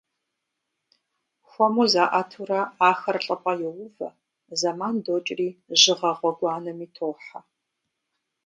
Хуэму 1.49 1.83
заIэтурэ 1.93 2.59
ахэр 2.89 3.17
лIыпIэ 3.25 3.53
йоувэ, 3.61 4.07
зэман 4.59 4.95
докIри 5.05 5.49
жьыгъэ 5.79 6.11
гъуэгуанэми 6.19 6.87
тохьэ. 6.95 7.39